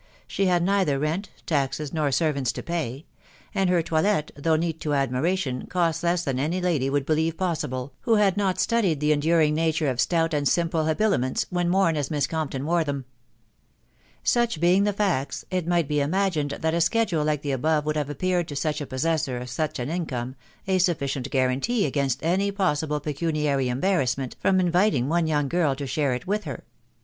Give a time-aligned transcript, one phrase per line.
[0.27, 3.05] She had neither rent, taxes, nor servants, to pay;
[3.53, 7.61] and her toilet, though neat to admiration, cost less than any lady would believe pos
[7.61, 11.95] sible, who had not studied the enduring nature of stout and simple habiliments, when worn
[11.97, 13.05] as Miss Compton wore them.
[14.23, 17.95] Such being the facts, it might be imagined that a schedule like the above would
[17.95, 20.33] have appeared to such a possessor of such an income
[20.67, 26.15] a sufficient guarantee against any possible pecuniary embarrassment from inviting one young girl to share
[26.15, 26.63] it with her.